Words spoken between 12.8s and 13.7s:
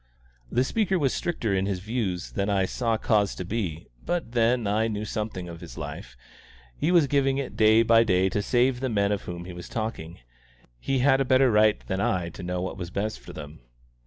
best for them.